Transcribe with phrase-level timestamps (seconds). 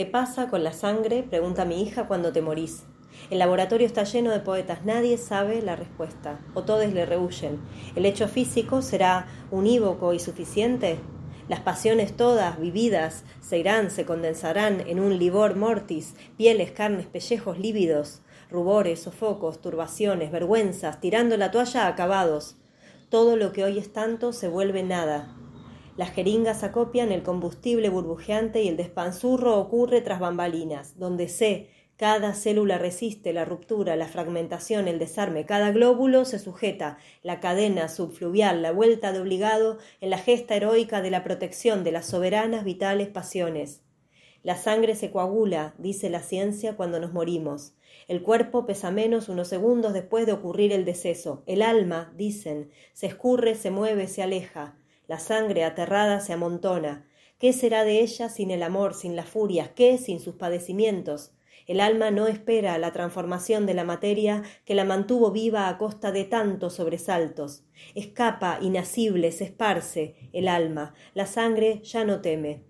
[0.00, 1.22] ¿Qué pasa con la sangre?
[1.22, 2.84] pregunta mi hija cuando te morís.
[3.28, 7.60] El laboratorio está lleno de poetas, nadie sabe la respuesta, o todos le rehuyen.
[7.94, 10.98] ¿El hecho físico será unívoco y suficiente?
[11.48, 17.58] Las pasiones todas, vividas, se irán, se condensarán en un livor mortis, pieles, carnes, pellejos
[17.58, 22.56] lívidos, rubores, sofocos, turbaciones, vergüenzas, tirando la toalla acabados.
[23.10, 25.36] Todo lo que hoy es tanto se vuelve nada.
[25.96, 31.68] Las jeringas acopian el combustible burbujeante y el despanzurro ocurre tras bambalinas, donde sé
[32.00, 37.90] cada célula resiste la ruptura, la fragmentación, el desarme, cada glóbulo se sujeta, la cadena
[37.90, 42.64] subfluvial, la vuelta de obligado en la gesta heroica de la protección de las soberanas
[42.64, 43.82] vitales pasiones.
[44.42, 47.74] La sangre se coagula, dice la ciencia, cuando nos morimos.
[48.08, 51.42] El cuerpo pesa menos unos segundos después de ocurrir el deceso.
[51.44, 54.74] El alma, dicen, se escurre, se mueve, se aleja.
[55.10, 57.04] La sangre aterrada se amontona.
[57.40, 59.70] ¿Qué será de ella sin el amor, sin las furias?
[59.74, 61.32] ¿Qué sin sus padecimientos?
[61.66, 66.12] El alma no espera la transformación de la materia que la mantuvo viva a costa
[66.12, 67.64] de tantos sobresaltos.
[67.96, 70.94] Escapa, inacible, se esparce el alma.
[71.14, 72.69] La sangre ya no teme.